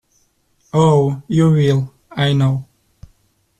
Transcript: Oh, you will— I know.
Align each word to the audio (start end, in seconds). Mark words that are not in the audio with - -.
Oh, 0.73 1.21
you 1.27 1.51
will— 1.51 1.93
I 2.25 2.33
know. 2.33 2.65